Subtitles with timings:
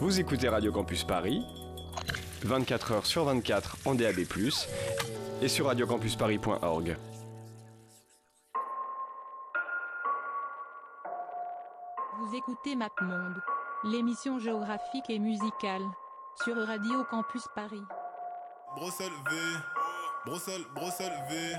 [0.00, 1.44] Vous écoutez Radio Campus Paris,
[2.42, 4.20] 24 h sur 24 en DAB+,
[5.42, 6.96] et sur radiocampusparis.org.
[12.18, 13.40] Vous écoutez MapMonde,
[13.84, 15.82] l'émission géographique et musicale,
[16.44, 17.82] sur Radio Campus Paris.
[18.76, 19.36] Bruxelles V,
[20.26, 21.56] Bruxelles, Bruxelles V.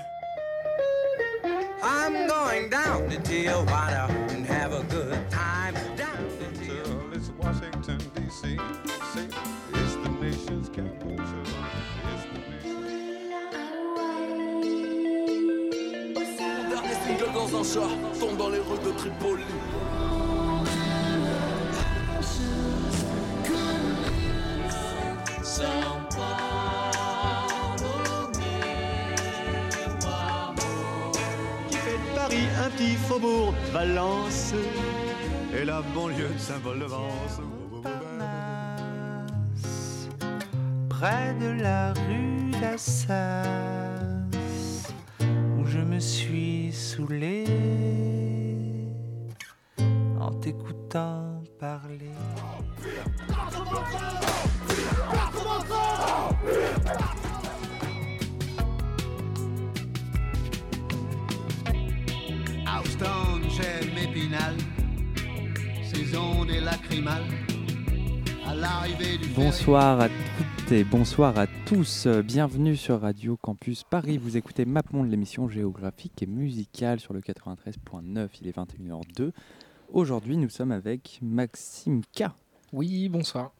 [1.82, 5.89] I'm going down to Tijuana and have a good time.
[17.72, 19.44] Chat tombe dans les rues de Tripoli.
[31.70, 34.54] qui fait de Paris un petit faubourg Valence
[35.56, 37.40] et la banlieue de Saint-Paul-de-Vence.
[40.88, 43.89] Près de la rue d'Assas,
[46.00, 47.44] suis saoulé
[50.18, 52.10] en t'écoutant parler.
[62.66, 64.56] Houston, j'aime Épinal,
[65.92, 67.24] saison des lacrymales,
[68.46, 72.06] à l'arrivée du Bonsoir à toutes et bonsoir à tous.
[72.06, 74.18] Euh, Bienvenue sur Radio Campus Paris.
[74.18, 78.28] Vous écoutez MapMonde, l'émission géographique et musicale sur le 93.9.
[78.42, 79.30] Il est 21h02.
[79.92, 82.24] Aujourd'hui, nous sommes avec Maxime K.
[82.72, 83.52] Oui, bonsoir.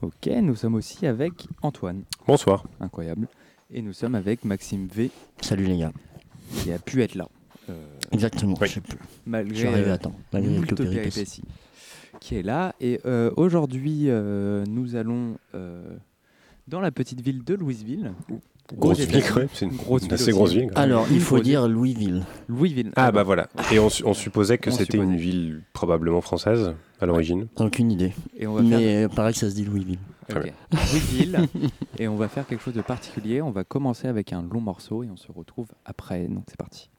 [0.00, 2.04] Ok, nous sommes aussi avec Antoine.
[2.26, 2.64] Bonsoir.
[2.80, 3.28] Incroyable.
[3.70, 5.10] Et nous sommes avec Maxime V,
[5.42, 5.92] Salut les gars.
[6.54, 7.28] qui a pu être là.
[7.68, 8.54] euh, Exactement.
[8.60, 8.66] Oui.
[8.68, 8.98] Je sais plus.
[9.26, 10.14] malgré Je suis arrivé euh, à temps.
[10.32, 11.10] Malgré quelques péripéties.
[11.10, 11.42] péripéties,
[12.20, 12.74] qui est là.
[12.80, 15.96] Et euh, aujourd'hui, euh, nous allons euh,
[16.68, 18.12] dans la petite ville de Louisville.
[18.74, 19.24] Grosse ville,
[19.54, 20.60] c'est une, Grosse une ville assez grosse ville.
[20.68, 20.90] quand même.
[20.90, 22.22] Alors, il faut dire Louisville.
[22.48, 22.92] Louisville.
[22.96, 23.48] Ah bah voilà.
[23.72, 25.04] Et on, su- on supposait que On c'était supposait.
[25.10, 27.46] une ville probablement française à l'origine.
[27.56, 28.12] Aucune idée.
[28.36, 29.98] Et on va faire Mais euh, pareil ça se dit Louisville.
[30.28, 30.52] Très Ok.
[30.72, 31.48] Louisville.
[31.98, 33.40] et on va faire quelque chose de particulier.
[33.40, 36.28] On va commencer avec un long morceau et on se retrouve après.
[36.28, 36.90] Donc c'est parti.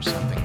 [0.00, 0.39] or something.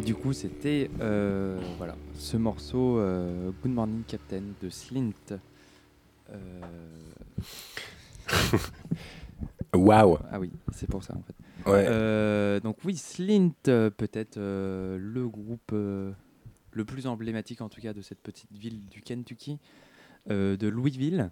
[0.00, 5.12] Et du coup, c'était euh, voilà, ce morceau euh, Good Morning Captain de Slint.
[6.30, 6.60] Euh,
[9.74, 11.70] Waouh ah oui, c'est pour ça en fait.
[11.70, 12.60] Ouais.
[12.62, 18.56] Donc oui, Slint, peut-être le groupe le plus emblématique en tout cas de cette petite
[18.56, 19.58] ville du Kentucky,
[20.30, 21.30] de Louisville,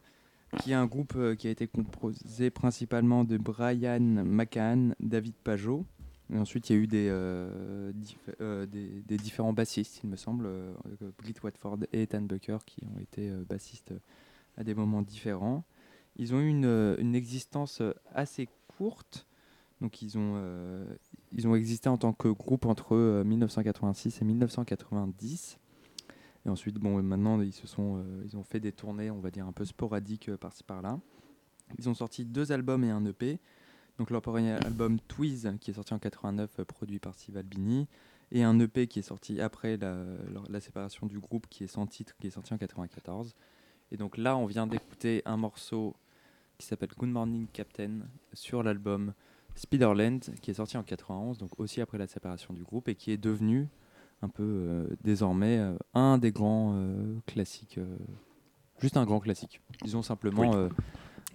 [0.58, 5.87] qui est un groupe qui a été composé principalement de Brian McCann, David Pajot.
[6.35, 7.90] Ensuite, il y a eu des, euh,
[8.40, 12.85] euh, des, des différents bassistes, il me semble, euh, euh, Watford et Ethan Bucker, qui
[12.85, 13.94] ont été bassistes
[14.56, 15.64] à des moments différents.
[16.16, 17.80] Ils ont eu une, une existence
[18.12, 19.26] assez courte.
[19.80, 20.87] Donc ils ont,
[21.32, 25.58] ils ont existé en tant que groupe entre euh, 1986 et 1990.
[26.44, 29.47] Et ensuite, bon, maintenant, ils, se sont, ils ont fait des tournées, on va dire,
[29.47, 30.99] un peu sporadiques par-ci par-là.
[31.78, 33.38] Ils ont sorti deux albums et un EP.
[33.99, 37.88] Donc leur premier album Twiz, qui est sorti en 89, euh, produit par Steve Albini.
[38.31, 42.14] Et un EP qui est sorti après la, séparation du groupe, qui est sans titre,
[42.21, 43.35] qui est sorti en 94.
[43.90, 45.97] Et donc là, on vient d'écouter un morceau
[46.59, 48.00] qui s'appelle Good Morning Captain
[48.35, 49.14] sur l'album
[49.55, 53.12] Spiderland, qui est sorti en 91, donc aussi après la séparation du groupe, et qui
[53.12, 53.69] est devenu
[54.23, 57.78] un peu euh, désormais euh, un des grands euh, classiques,
[58.81, 59.61] juste un grand classique.
[59.83, 60.69] Disons simplement Oui.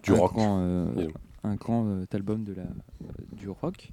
[0.03, 1.07] Du un rock, grand, euh,
[1.43, 3.91] un grand euh, album de la, euh, du rock.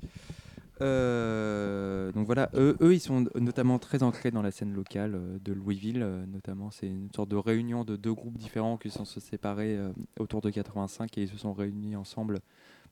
[0.81, 6.07] Donc voilà, eux, eux, ils sont notamment très ancrés dans la scène locale de Louisville,
[6.33, 6.71] notamment.
[6.71, 9.79] C'est une sorte de réunion de deux groupes différents qui sont se séparés
[10.19, 12.41] autour de 85 et ils se sont réunis ensemble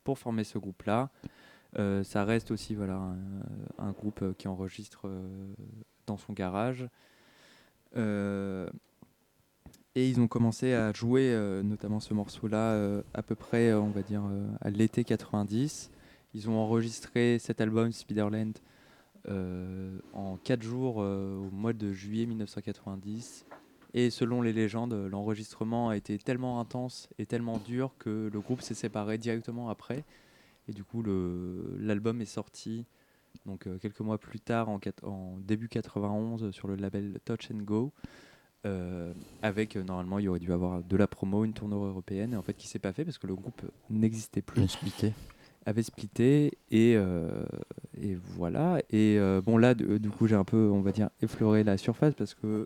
[0.03, 1.09] pour former ce groupe-là.
[1.77, 3.17] Euh, ça reste aussi voilà, un,
[3.77, 5.53] un groupe qui enregistre euh,
[6.07, 6.87] dans son garage.
[7.95, 8.69] Euh,
[9.99, 13.81] et ils ont commencé à jouer euh, notamment ce morceau-là euh, à peu près, euh,
[13.81, 14.23] on va dire,
[14.61, 15.91] à l'été 90.
[16.33, 18.53] Ils ont enregistré cet album Spiderland
[20.13, 23.45] en 4 jours au mois de juillet 1990.
[23.93, 28.61] Et selon les légendes, l'enregistrement a été tellement intense et tellement dur que le groupe
[28.61, 30.05] s'est séparé directement après.
[30.67, 31.03] Et du coup,
[31.77, 32.85] l'album est sorti
[33.45, 37.91] donc, quelques mois plus tard, en, en début 91, sur le label Touch and Go.
[38.65, 42.33] Euh, avec euh, normalement, il y aurait dû avoir de la promo, une tournée européenne,
[42.33, 45.13] et en fait, qui s'est pas fait parce que le groupe n'existait plus splitté.
[45.65, 47.45] avait splitté et, euh,
[48.01, 51.77] et voilà et bon là du coup j'ai un peu on va dire effleuré la
[51.77, 52.65] surface parce que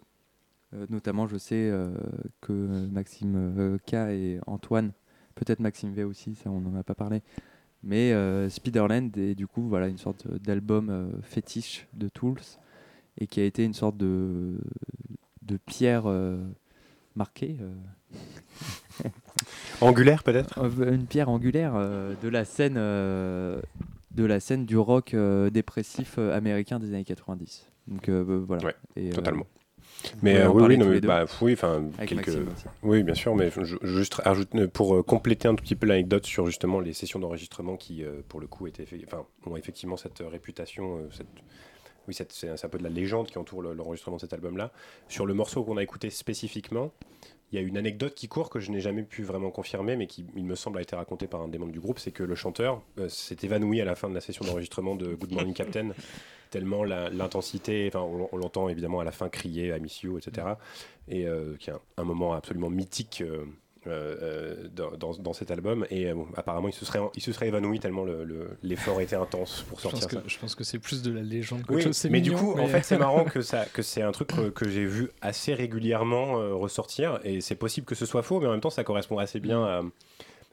[0.89, 1.71] notamment je sais
[2.39, 4.93] que Maxime K et Antoine
[5.35, 7.23] peut-être Maxime V aussi ça on n'en a pas parlé
[7.81, 8.13] Mais
[8.49, 12.41] Spiderland est du coup voilà, une sorte d'album fétiche de Tools
[13.17, 14.59] et qui a été une sorte de,
[15.45, 16.37] de pierre euh,
[17.15, 19.07] marquée, euh,
[19.81, 20.59] Angulaire peut-être?
[20.59, 22.77] Euh, une pierre angulaire de la scène
[24.13, 27.67] de la scène du rock euh, dépressif euh, américain des années 90.
[27.87, 28.65] Donc euh, voilà.
[28.65, 29.45] Ouais, Et, Totalement.
[30.21, 31.55] Mais oui, oui, non, mais, bah, oui,
[32.07, 32.37] quelques...
[32.81, 36.25] Oui, bien sûr, mais je, juste rajoute euh, pour compléter un tout petit peu l'anecdote
[36.25, 40.99] sur justement les sessions d'enregistrement qui, pour le coup, étaient, enfin, ont effectivement cette réputation,
[41.11, 41.27] cette,
[42.07, 44.71] oui, c'est un peu de la légende qui entoure le- l'enregistrement de cet album-là.
[45.07, 46.91] Sur le morceau qu'on a écouté spécifiquement,
[47.51, 50.07] il y a une anecdote qui court que je n'ai jamais pu vraiment confirmer, mais
[50.07, 52.23] qui, il me semble, a été racontée par un des membres du groupe, c'est que
[52.23, 55.53] le chanteur euh, s'est évanoui à la fin de la session d'enregistrement de Good Morning
[55.53, 55.91] Captain,
[56.49, 60.47] tellement l'intensité, enfin, on, on l'entend évidemment à la fin crier à Miss You, etc.
[61.07, 63.45] Et euh, qui est un, un moment absolument mythique euh,
[63.87, 65.85] euh, euh, dans, dans- cet album.
[65.89, 69.01] Et euh, bon, apparemment, il se serait, il se serait évanoui tellement le- le- l'effort
[69.01, 70.23] était intense pour Je pense, sortir que, ça.
[70.27, 72.05] je pense que c'est plus de la légende qu'autre Oui, chose.
[72.09, 74.69] Mais du coup, en fait, c'est marrant que, ça, que c'est un truc que, que
[74.69, 78.51] j'ai vu assez régulièrement euh, ressortir, et c'est possible que ce soit faux, mais en
[78.51, 79.81] même temps, ça correspond assez bien à,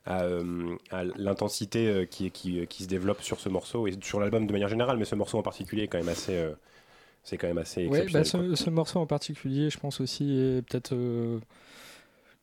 [0.06, 4.18] à, euh, à l'intensité euh, qui, qui, qui se développe sur ce morceau et sur
[4.20, 6.52] l'album de manière générale, mais ce morceau en particulier est quand même assez, euh,
[7.22, 10.62] c'est quand même assez Ouais, bah, ce, ce morceau en particulier, je pense aussi, est
[10.62, 10.94] peut-être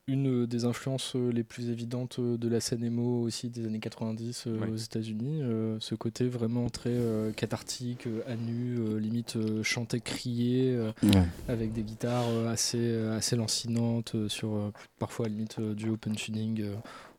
[0.09, 3.79] une des influences euh, les plus évidentes euh, de la scène emo aussi des années
[3.79, 4.69] 90 euh, Ouais.
[4.69, 5.41] aux États-Unis.
[5.43, 10.91] Euh, ce côté vraiment très euh, cathartique, à nu, euh, limite euh, chanter, crier, euh,
[11.03, 11.25] Ouais.
[11.49, 16.63] avec des guitares assez, assez lancinantes, euh, sur euh, parfois limite euh, du open tuning.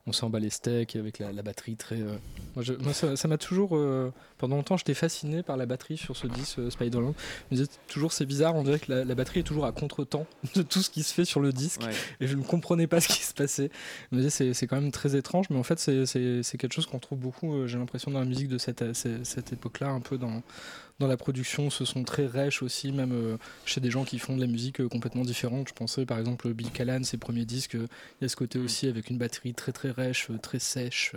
[0.09, 2.01] On s'en bat les steaks avec la, la batterie très.
[2.01, 2.17] euh,
[2.57, 3.77] Moi, je- moi, ça m'a toujours.
[3.77, 7.15] euh, Pendant longtemps, j'étais fasciné par la batterie sur ce disque euh, Spiderland.
[7.51, 9.73] Je me disais toujours, c'est bizarre, on dirait que la, la batterie est toujours à
[9.73, 11.83] contre-temps de tout ce qui se fait sur le disque.
[11.83, 11.93] Ouais.
[12.21, 13.71] Et je ne comprenais pas ce qui se passait.
[14.11, 16.99] Je me disais, c'est, quand même très étrange, mais en fait, c'est, quelque chose qu'on
[17.01, 20.17] trouve beaucoup, euh, j'ai l'impression, dans la musique de cette, cette, cette époque-là, un peu
[20.19, 20.43] dans,
[20.99, 21.71] dans la production.
[21.71, 24.81] Ce sont très rêches aussi, même euh, chez des gens qui font de la musique
[24.81, 25.69] euh, complètement différente.
[25.69, 27.87] Je pensais par exemple Bill Callan, ses premiers disques, euh,
[28.21, 31.13] il y a ce côté aussi avec une batterie très très rêche, euh, très sèche,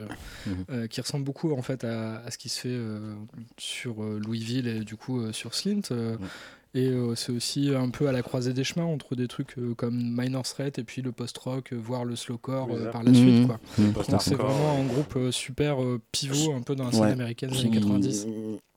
[0.70, 3.16] euh, qui ressemble beaucoup en fait à, à ce qui se fait euh,
[3.58, 5.82] sur euh, Louisville et du coup euh, sur Slint.
[5.92, 6.28] euh, Ouais.
[6.74, 9.74] Et euh, c'est aussi un peu à la croisée des chemins entre des trucs euh,
[9.76, 13.40] comme Minor Threat et puis le post-rock, euh, voire le slowcore euh, par la suite.
[13.42, 13.46] Mhm.
[13.48, 13.60] Quoi.
[13.78, 13.92] Mhm.
[13.92, 17.12] Donc c'est vraiment un groupe euh, super euh, pivot un peu dans la scène Ouais.
[17.12, 18.26] américaine des années 90.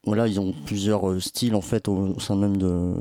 [0.06, 2.94] Voilà, ils ont plusieurs euh, styles en fait au, sein même de,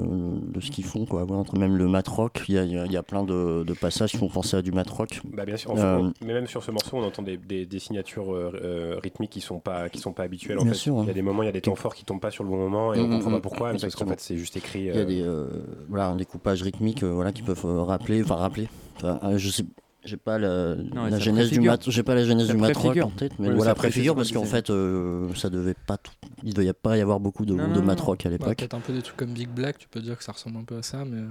[0.54, 1.06] de ce qu'ils font.
[1.06, 1.24] Quoi.
[1.30, 4.30] Entre même le mat rock, il y a, y plein de, de passages qui font
[4.30, 5.22] penser à du mat rock.
[5.26, 7.80] Bah bien sûr, Euh, on- mais même sur ce morceau, on entend des, des- des
[7.80, 10.60] signatures euh, euh, rythmiques qui sont pas qui sont pas habituelles.
[10.60, 11.14] En Bien fait, sûr, il y a hein.
[11.14, 12.94] des moments, il y a des temps forts qui tombent pas sur le bon moment
[12.94, 14.90] et on Mm, comprend mm, pas pourquoi, mais c'est parce qu'en fait c'est juste écrit.
[14.94, 15.48] Il y a euh, des euh,
[15.90, 18.70] voilà, un découpage rythmique euh, voilà, qui peuvent euh, rappeler, enfin rappeler.
[18.98, 19.64] Enfin, euh, je sais,
[20.06, 22.76] j'ai pas la, Non, la genèse du mat, j'ai pas la genèse Ça du mat
[22.76, 26.12] en tête, mais Ouais, voilà préfigure ce parce qu'en fait euh, ça devait pas tout,
[26.44, 28.04] il devait pas y avoir beaucoup de, Non, de non, mat non.
[28.04, 28.58] rock à Bah, l'époque.
[28.58, 30.64] Peut-être un peu des trucs comme Big Black, tu peux dire que ça ressemble un
[30.64, 31.22] peu à ça, mais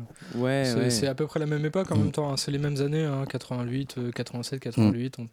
[0.41, 1.07] Ouais, c'est ouais.
[1.09, 2.01] à peu près la même époque en Mm.
[2.01, 2.33] même temps.
[2.33, 2.37] hein.
[2.37, 5.29] C'est les mêmes années, hein, 88, euh, 87, 88, on-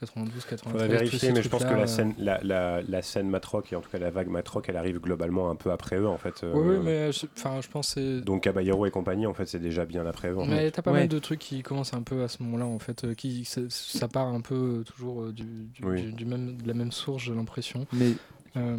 [0.00, 0.72] 92, 93.
[0.72, 3.72] Faudrait tous vérifier, mais je pense que la euh, scène, la, la, la scène matrock
[3.72, 6.18] et en tout cas la vague matrock, elle arrive globalement un peu après eux en
[6.18, 6.42] fait.
[6.42, 8.20] euh, Oui, oui, mais euh, je- enfin, je pense que c'est.
[8.24, 10.38] Donc Caballero et compagnie, en fait, c'est déjà bien après eux.
[10.38, 10.46] en.
[10.46, 11.00] Mais t'as pas Ouais.
[11.00, 14.08] mal de trucs qui commencent un peu à ce moment-là, en fait, euh, qui ça,
[14.08, 16.02] part un peu toujours euh, du, du- Oui.
[16.02, 17.86] du- du même, de la même source, j'ai l'impression.
[17.92, 18.12] Mais
[18.56, 18.76] Euh,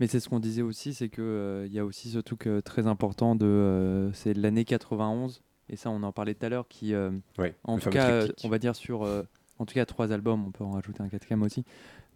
[0.00, 2.46] Mais c'est ce qu'on disait aussi, c'est que euh, il y a aussi ce truc
[2.46, 6.48] euh, très important de euh, c'est l'année 91 et ça on en parlait tout à
[6.48, 9.22] l'heure qui euh, Ouais, en tout cas euh, on va dire sur euh,
[9.62, 11.64] en tout cas trois albums, on peut en rajouter un quatrième aussi.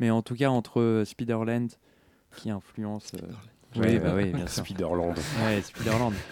[0.01, 1.69] Mais en tout cas entre euh, Spiderland
[2.37, 3.27] qui influence euh,
[3.81, 4.25] oui bah ouais.
[4.25, 4.65] oui bien sûr.
[4.65, 5.15] Spiderland.
[5.45, 6.13] Ouais, Spiderland.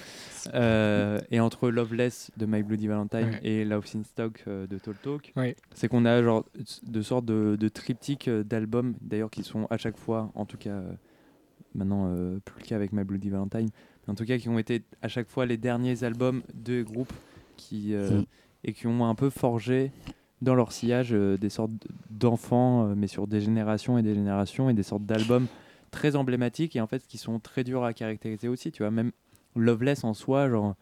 [0.52, 3.40] Euh, et entre Loveless de My Bloody Valentine Ouais.
[3.44, 5.56] et Love in Stock euh, de Tall Talk, Ouais.
[5.74, 6.44] c'est qu'on a genre
[6.82, 10.68] de sortes de, de triptyques d'albums, d'ailleurs qui sont à chaque fois, en tout cas
[10.68, 10.92] euh,
[11.74, 13.70] maintenant euh, plus le cas avec My Bloody Valentine,
[14.06, 17.14] mais en tout cas qui ont été à chaque fois les derniers albums de groupes
[17.56, 18.24] qui, euh, Mm.
[18.64, 19.92] et qui ont un peu forgé
[20.44, 21.72] dans leur sillage euh, des sortes
[22.10, 25.46] d'enfants, euh, mais sur des générations et des générations, et des sortes d'albums
[25.90, 29.12] très emblématiques et en fait qui sont très durs à caractériser aussi, tu vois, même
[29.56, 30.74] Loveless en soi, genre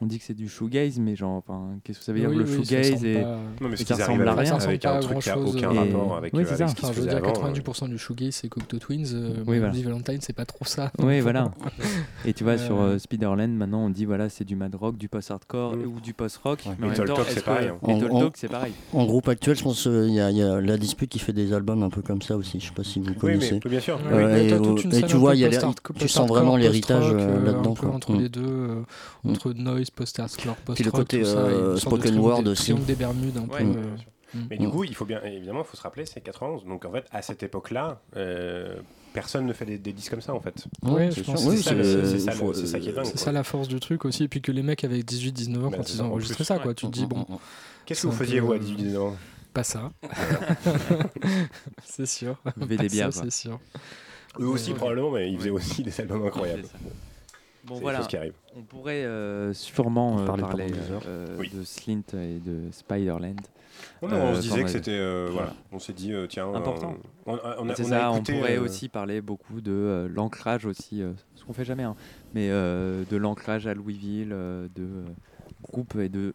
[0.00, 2.36] on dit que c'est du shoegaze, mais genre, enfin, qu'est-ce que ça veut dire oui,
[2.36, 3.28] le oui, shoegaze ressemble et pas-
[3.60, 4.54] Non, mais ce Et qu'ils ressemble à rien.
[4.58, 6.80] Avec un truc qui a grand-chose, aucun et- rapport avec, Oui, euh, avec ce qui
[6.82, 7.32] se Enfin, je veux dire, avant.
[7.32, 9.06] 90% du shoegaze c'est Cocteau Twins.
[9.12, 10.92] Euh, Oui, Valentine, c'est pas trop ça.
[11.02, 11.50] Oui, voilà.
[12.24, 14.96] Et tu vois, Euh, sur euh, Spiderland, maintenant, on dit voilà, c'est du mad rock,
[14.96, 15.82] du post-hardcore Mm.
[15.86, 16.60] ou du post-rock.
[16.66, 16.72] Ouais.
[16.78, 17.98] Mais Talk, c'est pareil, hein.
[18.10, 18.72] Talk, c'est pareil?
[18.92, 21.32] En groupe actuel, je pense qu'il y, a- il y a la dispute qui fait
[21.32, 22.60] des albums un peu comme ça aussi.
[22.60, 23.54] Je sais pas si vous connaissez.
[23.64, 23.98] oui, bien sûr.
[24.12, 24.74] Euh, et, euh,
[25.06, 25.34] tu vois,
[25.98, 27.94] tu sens vraiment l'héritage, euh, euh, là-dedans, un peu quoi.
[27.96, 28.20] entre Mm.
[28.20, 28.82] les deux, euh,
[29.24, 29.32] Mm.
[29.90, 30.74] Post-hardcore, post-rock.
[30.76, 32.74] Puis le côté, tout ça, euh, de spoken word des- aussi.
[32.74, 33.58] des Bermudes, un Ouais.
[33.64, 33.64] peu.
[33.64, 33.96] Ouais, euh,
[34.34, 34.40] Mm.
[34.50, 36.66] Mais du coup, il faut bien, évidemment, il faut se rappeler, c'est 91.
[36.66, 38.76] Donc en fait, à cette époque-là, euh,
[39.14, 40.66] personne ne fait des, des disques comme ça en fait.
[40.84, 43.06] Je pense Oui, ça, le- c'est- c'est ça, qui est dingue.
[43.06, 44.24] C'est ça la force du truc aussi.
[44.24, 46.44] Et puis que les mecs avec 18-19 ans, Bah, quand ils ont en enregistré plus.
[46.44, 47.24] ça, quoi, tu te dis, bon,
[47.86, 49.16] Qu'est-ce que vous faisiez vous à euh, 18 ans
[49.54, 49.90] pas ça.
[51.84, 52.36] c'est sûr.
[52.56, 53.12] Buvez des bières.
[53.12, 53.58] C'est sûr.
[54.38, 56.64] Eux aussi probablement, mais ils faisaient aussi des albums incroyables.
[57.68, 58.16] Bon voilà, qui
[58.56, 60.72] on pourrait euh, sûrement euh, Parler
[61.06, 61.50] euh, Oui.
[61.54, 63.40] de Slint et de Spiderland.
[64.02, 64.90] Euh, on se disait que c'était.
[64.92, 65.48] euh, Voilà.
[65.48, 65.56] voilà.
[65.72, 66.52] On s'est dit, euh, tiens.
[66.52, 66.92] Important.
[66.94, 69.20] euh, on, on- on a, c'est on a ça, écouté, on pourrait euh, aussi parler
[69.20, 71.94] beaucoup de euh, l'ancrage aussi, euh, ce qu'on fait jamais, hein,
[72.34, 75.04] mais euh, de l'ancrage à Louisville, euh, de euh,
[75.62, 76.34] groupe et de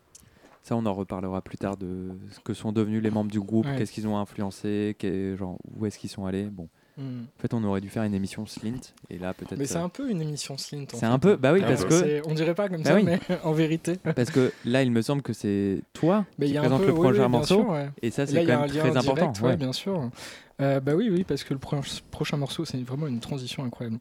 [0.62, 3.66] ça, on en reparlera plus tard de ce que sont devenus les membres du groupe,
[3.66, 3.76] Ouais.
[3.78, 4.96] qu'est-ce qu'ils ont influencé,
[5.38, 6.46] genre où est-ce qu'ils sont allés.
[6.46, 7.22] Bon, Mm.
[7.38, 8.80] en fait, on aurait dû faire une émission Slint
[9.10, 9.58] et là peut-être.
[9.58, 10.86] Mais c'est euh, un peu une émission Slint.
[10.94, 12.02] c'est un peu, bah oui, Un parce peu.
[12.02, 13.04] que On dirait pas comme Bah ça, oui.
[13.04, 13.98] mais en vérité.
[14.16, 16.94] parce que là, il me semble que c'est toi Mais il qui présente peu- le
[16.94, 17.90] prochain oui, morceau, sûr, ouais.
[18.02, 19.42] et ça, c'est il y a quand un même lien très direct, important.
[19.44, 19.58] ouais, ouais.
[19.58, 20.10] bien sûr.
[20.62, 21.78] Euh, bah oui, oui, parce que le pro-
[22.12, 23.98] prochain morceau, c'est vraiment une transition incroyable.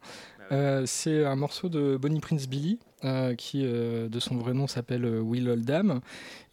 [0.50, 4.54] Bah Euh, c'est un morceau de Bonnie Prince Billy, euh, qui euh, de son vrai
[4.54, 6.00] nom s'appelle Will Oldham,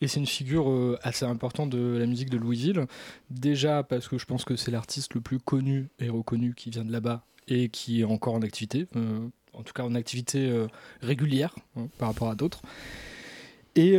[0.02, 2.86] et c'est une figure assez importante de la musique de Louisville.
[3.30, 6.86] Déjà parce que je pense que c'est l'artiste le plus connu et reconnu qui vient
[6.86, 8.88] de là-bas et qui est encore en activité,
[9.54, 10.52] en tout cas en activité
[11.02, 12.62] régulière hein, par rapport à d'autres.
[13.76, 13.98] Et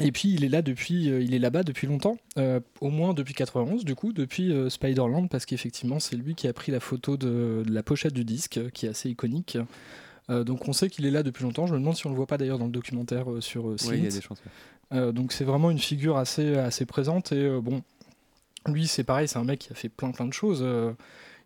[0.00, 3.14] et puis il est là depuis, euh, il est là-bas depuis longtemps, euh, au moins
[3.14, 6.80] depuis 91 du coup, depuis euh, Spiderland, parce qu'effectivement c'est lui qui a pris la
[6.80, 9.58] photo de, de la pochette du disque, euh, qui est assez iconique.
[10.30, 11.66] Euh, donc on sait qu'il est là depuis longtemps.
[11.66, 13.76] Je me demande si on le voit pas d'ailleurs dans le documentaire euh, sur euh,
[13.88, 14.38] Oui, il y a des chances.
[14.40, 14.98] ouais.
[14.98, 17.82] Euh, donc c'est vraiment une figure assez, assez présente et euh, bon,
[18.66, 20.60] lui c'est pareil, c'est un mec qui a fait plein plein de choses.
[20.62, 20.92] Euh,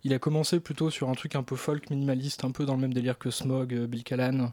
[0.04, 2.80] il a commencé plutôt sur un truc un peu folk minimaliste, un peu dans le
[2.80, 4.50] même délire que Smog, euh, Bill Callan,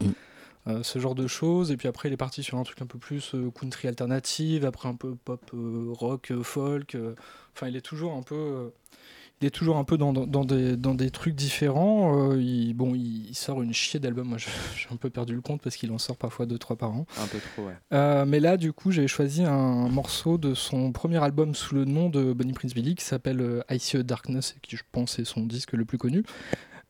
[0.66, 1.70] euh, ce genre de choses.
[1.70, 4.64] Et puis après il est parti sur un truc un peu plus euh, country alternative,
[4.64, 6.96] après un peu pop euh, rock folk.
[7.54, 8.70] Enfin il est toujours un peu...
[9.40, 12.34] il est toujours un peu dans, dans- dans des, dans des trucs différents.
[12.34, 14.28] Il, bon, il, sort une chier d'albums.
[14.28, 14.38] Moi,
[14.76, 17.06] j'ai un peu perdu le compte parce qu'il en sort parfois deux, trois par an.
[17.18, 18.26] Un peu trop, ouais.
[18.26, 22.10] Mais là, du coup, j'ai choisi un morceau de son premier album sous le nom
[22.10, 25.24] de Bonnie Prince Billy qui s'appelle I See a Darkness, et qui je pense est
[25.24, 26.22] son disque le plus connu,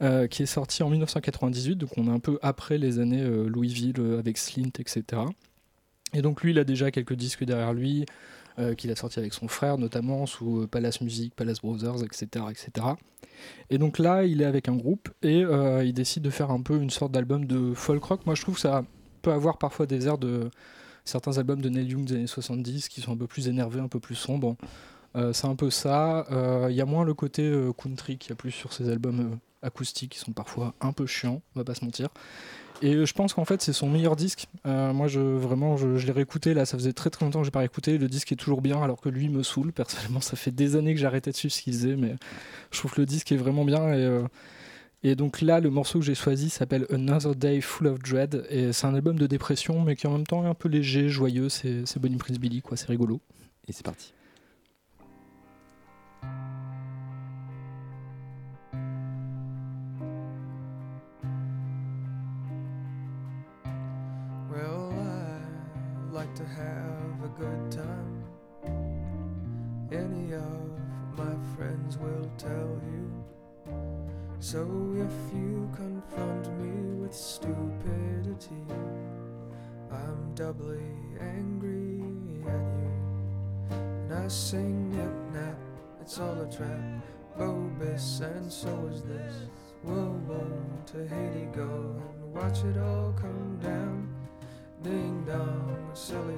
[0.02, 1.76] euh, qui est sorti en 1998.
[1.76, 5.20] Donc, on est un peu après les années euh, Louisville euh, avec Slint, etc.
[6.14, 8.06] Et donc, lui, il a déjà quelques disques derrière lui.
[8.76, 12.88] qu'il a sorti avec son frère notamment sous Palace Music, Palace Brothers, etc., etc.
[13.70, 15.44] Et donc là, il est avec un groupe et
[15.82, 18.26] il décide de faire un peu une sorte d'album de folk rock.
[18.26, 18.84] Moi, je trouve que ça
[19.22, 20.50] peut avoir parfois des airs de
[21.06, 23.88] certains albums de Neil Young des années 70 qui sont un peu plus énervés, un
[23.88, 24.56] peu plus sombres.
[25.14, 26.26] C'est un peu ça.
[26.68, 30.12] Il y a moins le côté country qu'il y a plus sur ces albums acoustiques
[30.12, 32.08] qui sont parfois un peu chiants, on va pas se mentir.
[32.82, 34.46] Et euh, je pense qu'en fait c'est son meilleur disque.
[34.66, 37.50] Euh, moi je vraiment je, l'ai réécouté là, ça faisait très très longtemps que j'ai
[37.50, 37.98] pas réécouté.
[37.98, 39.72] Le disque est toujours bien alors que lui me saoule.
[39.72, 42.16] Personnellement ça fait des années que arrêté de suivre ce qu'il faisait, mais
[42.70, 44.22] je trouve que le disque est vraiment bien et euh,
[45.02, 48.46] et donc là, le morceau que j'ai choisi s'appelle Another Day Full of Dread.
[48.50, 51.08] Et c'est un album de dépression, mais qui en même temps est un peu léger,
[51.08, 51.48] joyeux.
[51.48, 52.76] C'est Bonnie Prince Billy, quoi.
[52.76, 53.20] C'est rigolo.
[53.66, 54.12] Et c'est parti.
[66.12, 68.24] Like to have a good time.
[69.92, 70.70] Any of
[71.16, 73.24] my friends will tell you.
[74.40, 74.62] So
[74.96, 78.64] if you confront me with stupidity,
[79.92, 80.82] I'm doubly
[81.20, 82.02] angry
[82.48, 82.90] at you.
[83.70, 85.58] And I sing nip nap,
[86.00, 87.04] it's all a trap.
[87.38, 89.34] Bobus, and so is this.
[89.84, 94.19] Whoa, whoa, to Haiti go and watch it all come down.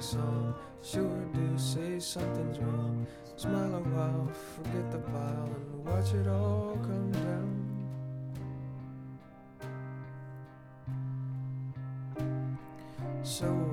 [0.03, 0.53] Song.
[0.81, 3.07] Sure do say something's wrong.
[3.37, 7.53] Smile a while, forget the pile, and watch it all come down.
[13.23, 13.72] So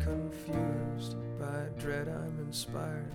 [0.00, 1.16] confused.
[1.38, 3.12] By dread I'm inspired,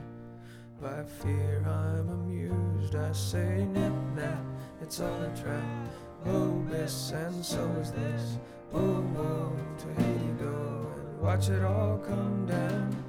[0.82, 2.96] by fear I'm amused.
[2.96, 4.44] I say nip nap,
[4.82, 5.64] it's all a trap.
[6.26, 8.38] Oh, this and so is this.
[8.74, 13.04] Oh, oh, to Haiti go and watch it all come down.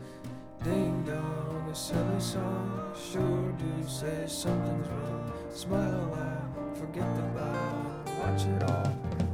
[0.64, 2.94] Ding dong, a silly song.
[3.12, 5.32] Sure do say something's wrong.
[5.52, 9.29] Smile a while, forget the bow, watch it all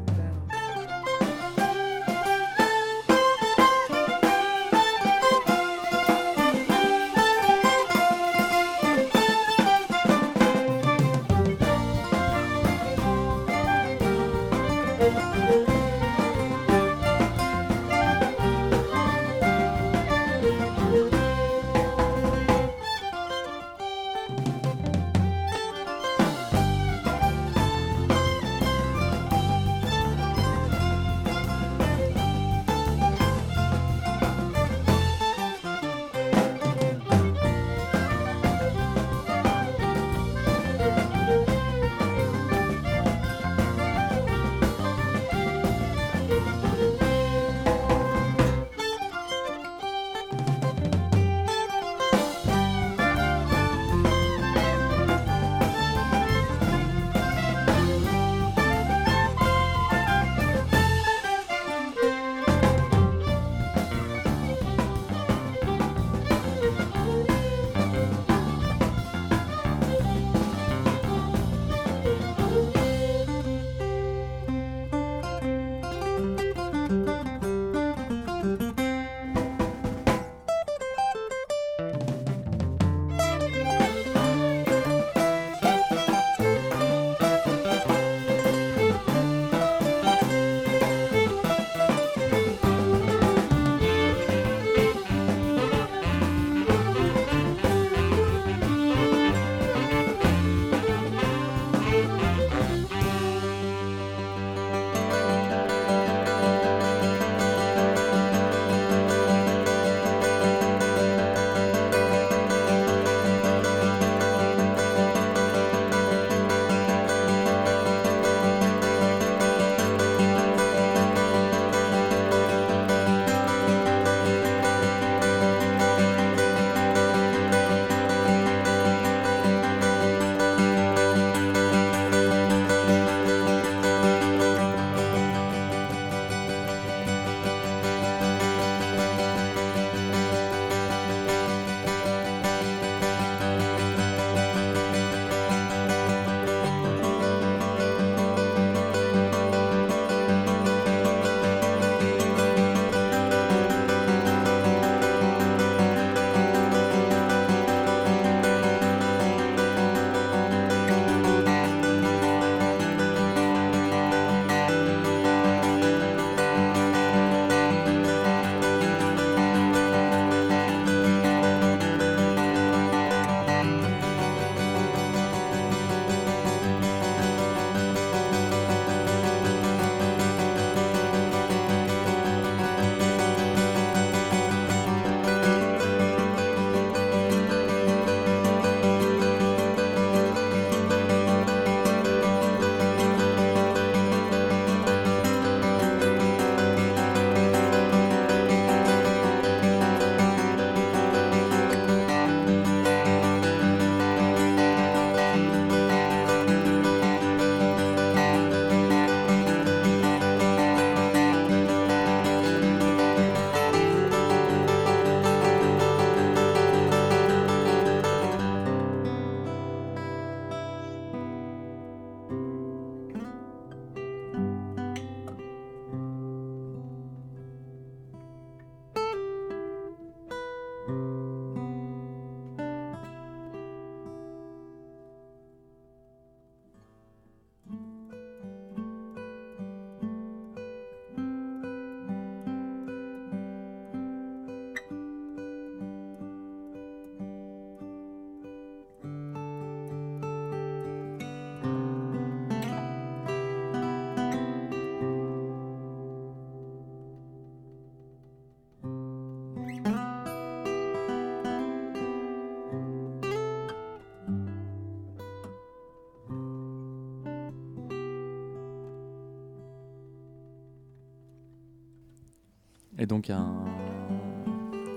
[273.06, 273.54] Et donc un,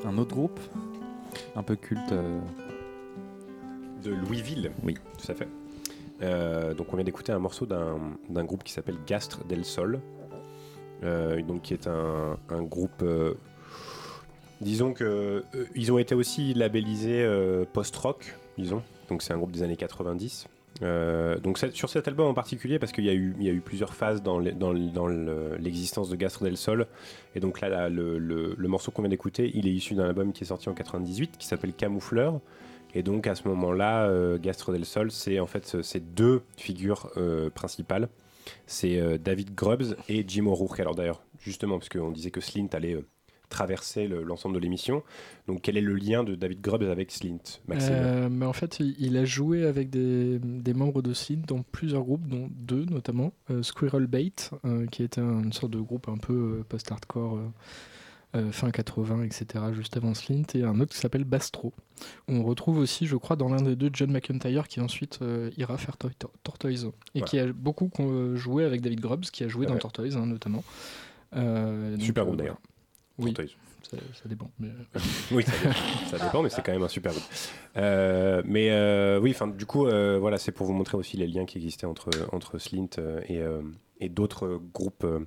[0.04, 0.60] un autre groupe,
[1.56, 2.12] un peu culte.
[2.12, 2.40] euh,
[4.04, 5.48] De Louisville, oui, tout à fait.
[6.24, 10.00] Euh, donc on vient d'écouter un morceau d'un d'un groupe qui s'appelle Gastre del Sol,
[11.04, 13.04] euh, donc qui est un, un groupe.
[13.04, 13.36] euh,
[14.60, 18.82] disons que euh, ils ont été aussi labellisés euh, post-rock, disons.
[19.10, 20.48] Donc c'est un groupe des années 90.
[20.82, 24.40] Euh, donc sur cet album en particulier, parce qu'il y, a eu- plusieurs phases dans
[24.40, 26.88] l'existence de Gastre del Sol,
[27.36, 30.48] et donc là, le, morceau qu'on vient d'écouter, il est issu d'un album qui est
[30.48, 32.40] sorti en 98, qui s'appelle Camoufleur,
[32.96, 36.42] et donc à ce moment-là, euh, Gastre del Sol, c'est en fait ce- ces deux
[36.58, 38.10] figures euh, principales.
[38.66, 40.80] C'est euh, David Grubbs et Jim O'Rourke.
[40.80, 42.98] Alors d'ailleurs, justement, parce qu'on disait que Slint allait
[43.50, 45.04] traverser le- l'ensemble de l'émission.
[45.48, 48.80] Donc quel est le lien de David Grubbs avec Slint, Maxime Euh, mais en fait,
[48.80, 52.86] il, il a joué avec des, des membres de Slint dans plusieurs groupes, dont deux
[52.86, 53.34] notamment.
[53.50, 54.32] Euh, Squirrel Bait,
[54.66, 57.40] euh, qui était une sorte de groupe un peu post-hardcore
[58.52, 61.74] fin 80, etc., juste avant Slint, et un autre qui s'appelle Bastro.
[62.28, 65.18] On retrouve aussi, je crois, dans l'un des deux, John McIntyre, qui ensuite
[65.58, 67.90] ira faire Tor- Tor- Tortoise, et qui a beaucoup
[68.36, 69.74] joué avec David Grubbs, qui a joué dans.
[69.80, 70.64] Tortoise, hein, notamment.
[72.00, 72.60] Super groupe d'ailleurs.
[73.20, 73.34] Oui,
[73.90, 74.50] ça, ça dépend.
[74.60, 74.70] mais-
[75.32, 75.74] oui, ça dépend,
[76.18, 77.24] ça dépend, mais c'est quand même un super groupe.
[77.78, 81.28] Euh, mais euh, oui, enfin, du coup, euh, voilà, c'est pour vous montrer aussi les
[81.28, 83.62] liens qui existaient entre, entre Slint euh, et, euh,
[84.00, 85.20] et d'autres groupes euh,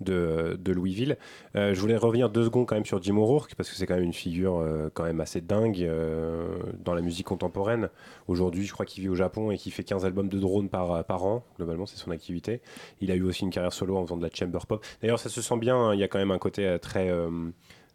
[0.00, 1.16] de, Louisville.
[1.56, 3.94] Euh, je voulais revenir deux secondes quand même sur Jim O'Rourke, parce que c'est quand
[3.94, 7.88] même une figure euh, quand même assez dingue euh, dans la musique contemporaine.
[8.28, 11.04] Aujourd'hui, je crois qu'il vit au Japon et qu'il fait 15 albums de drone par,
[11.04, 11.44] par an.
[11.56, 12.60] Globalement, c'est son activité.
[13.00, 14.84] Il a eu aussi une carrière solo en faisant de la chamber pop.
[15.02, 17.10] D'ailleurs, ça se sent bien, hein, il y a quand même un côté très...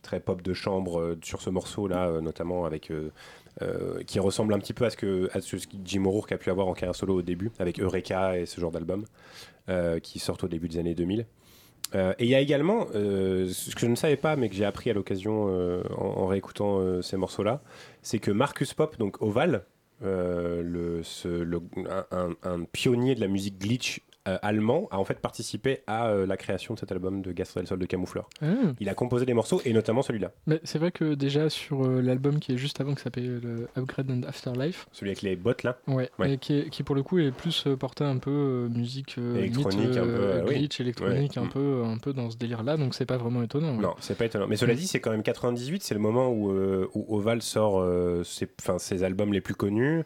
[0.02, 2.92] très pop de chambre sur ce morceau là notamment avec
[4.06, 5.30] qui ressemble un petit peu à ce que
[5.84, 8.72] Jim O'Rourke a pu avoir en carrière solo au début avec Eureka et ce genre
[8.72, 9.06] d'album
[10.04, 11.26] qui sortent au début des années 2000
[11.94, 14.56] Euh, et il y a également euh, ce que je ne savais pas mais que
[14.56, 17.62] j'ai appris à l'occasion euh, en, réécoutant ces morceaux là
[18.02, 19.66] c'est que Marcus Pop donc Oval
[20.02, 21.46] le, ce-
[22.44, 26.38] un pionnier de la musique glitch euh, allemand a en fait participé à euh, la
[26.38, 28.28] création de cet album de Gaston del Sol de Camoufleur.
[28.42, 28.46] Ah.
[28.80, 30.32] Il a composé des morceaux et notamment celui-là.
[30.48, 33.68] Mais c'est vrai que déjà sur euh, l'album qui est juste avant, qui s'appelle euh,
[33.78, 36.34] Upgrade and Afterlife, Celui avec les bottes là ouais, Ouais.
[36.34, 39.18] et qui, est- qui pour le coup est plus euh, porté un peu euh, musique
[39.18, 40.56] Électronique, un peu, euh, oui.
[40.56, 41.42] glitch électronique, Ouais.
[41.42, 41.50] un Mm.
[41.50, 43.76] peu un peu dans ce délire-là, donc c'est pas vraiment étonnant.
[43.76, 43.82] ouais.
[43.82, 44.48] Non, c'est pas étonnant.
[44.48, 44.78] Mais cela Mm.
[44.78, 47.86] dit, c'est quand même 98, c'est le moment où, où Oval sort
[48.24, 48.48] ses,
[48.80, 50.04] ses albums les plus connus.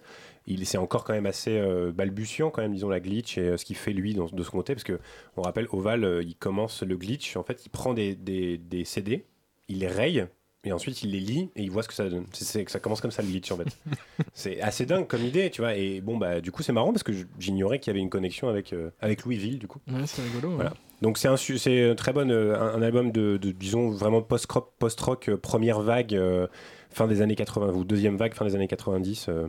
[0.49, 3.57] Il c'est encore quand même assez euh, balbutiant quand même, disons la glitch et euh,
[3.57, 4.99] ce qu'il fait lui dans- de son côté, parce que
[5.37, 7.37] on rappelle Oval, euh, il commence le glitch.
[7.37, 9.25] En fait, il prend des, des, des CD,
[9.69, 10.27] il les raye.
[10.65, 12.25] Et ensuite, il les lit et il voit ce que ça donne.
[12.33, 13.77] C'est, c'est- ça commence comme ça le glitch en fait.
[14.33, 15.75] c'est assez dingue comme idée, tu vois.
[15.75, 18.49] Et bon, bah, du coup, c'est marrant parce que j'ignorais qu'il y avait une connexion
[18.49, 19.79] avec, avec Louisville, du coup.
[19.87, 20.49] Ouais, c'est rigolo.
[20.49, 20.55] ouais.
[20.55, 20.73] Voilà.
[21.01, 25.33] Donc c'est un, c'est très bon, un, un album de, de, disons vraiment post-rock, post-rock
[25.35, 26.47] première vague euh,
[26.89, 29.47] fin des années 80 ou deuxième vague fin des années 90 euh,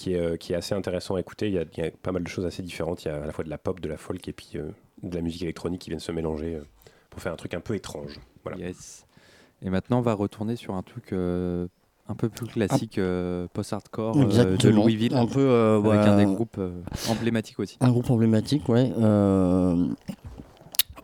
[0.00, 1.48] qui, est, euh, qui est assez intéressant à écouter.
[1.48, 3.04] Il y, a, il y a pas mal de choses assez différentes.
[3.04, 4.70] Il y a à la fois de la pop, de la folk et puis euh,
[5.02, 6.64] de la musique électronique qui viennent se mélanger euh,
[7.10, 8.18] pour faire un truc un peu étrange.
[8.42, 8.56] Voilà.
[8.58, 9.06] Yes.
[9.62, 11.66] Et maintenant, on va retourner sur un truc euh,
[12.08, 14.68] un peu plus classique, euh, post-hardcore euh, de.
[14.70, 17.76] Louisville, Un peu, euh, avec un des groupes euh, emblématiques aussi.
[17.80, 18.90] Un groupe emblématique, ouais.
[18.98, 19.86] euh,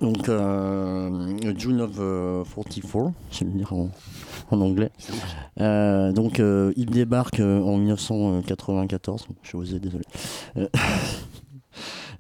[0.00, 3.90] donc, euh, June of euh, 44, je vais le dire en,
[4.50, 4.90] en anglais.
[5.60, 9.26] Euh, donc, euh, il débarque euh, en 1994.
[9.42, 10.04] Je suis osé, désolé.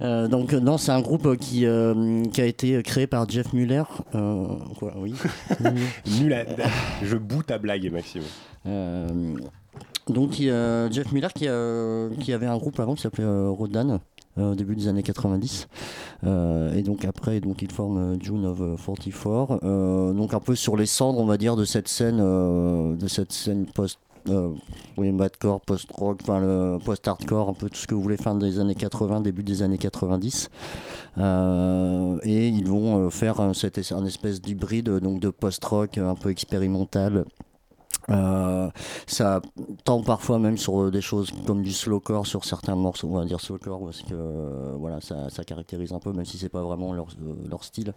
[0.00, 3.84] Euh, donc, non, c'est un groupe qui, euh, qui a été créé par Jeff Muller.
[4.14, 4.46] Euh,
[4.78, 5.14] quoi, oui.
[6.20, 6.46] Nul
[7.02, 8.22] Je boue ta blague, Maxime.
[10.08, 11.48] Donc Jeff Miller qui,
[12.20, 14.00] qui avait un groupe avant qui s'appelait Rodan
[14.38, 15.68] au début des années 90
[16.24, 20.40] Euh, et donc après donc il forme euh, June of euh, 44 euh, donc un
[20.40, 23.98] peu sur les cendres on va dire de cette scène euh, de cette scène post
[24.28, 24.50] euh,
[24.96, 28.58] oui, madcore, post-rock, enfin le post-hardcore, un peu tout ce que vous voulez, fin des
[28.58, 30.50] années 80, début des années 90.
[31.18, 36.14] Euh, et ils vont euh, faire un, un espèce d'hybride donc de post-rock euh, un
[36.14, 37.24] peu expérimental.
[38.08, 38.70] Euh,
[39.06, 39.40] ça
[39.84, 43.24] tend parfois même sur euh, des choses comme du slowcore sur certains morceaux, on va
[43.24, 46.92] dire slowcore parce que euh, voilà, ça, caractérise un peu, même si c'est pas vraiment
[46.92, 47.08] leur,
[47.48, 47.94] leur style.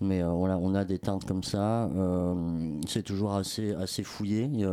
[0.00, 1.88] Mais euh, voilà, on a des teintes comme ça.
[2.86, 4.48] c'est toujours assez, assez fouillé.
[4.52, 4.68] Il y, a,